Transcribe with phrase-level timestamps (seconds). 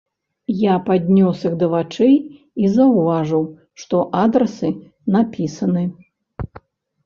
[0.61, 2.15] Я паднёс іх да вачэй
[2.63, 3.43] і заўважыў,
[3.85, 4.69] што адрасы
[5.21, 5.83] напісаны.